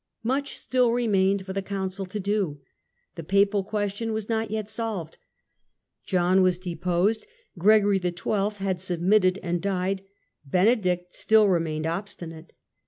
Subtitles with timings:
[0.23, 2.59] Much still remained for the Council to do:
[3.13, 5.19] the Papal question was not yet solved.
[6.07, 7.27] John was deposed;
[7.59, 8.49] Gregory XII.
[8.63, 10.01] had submitted and died;
[10.43, 12.51] Benedict still remained obstinate.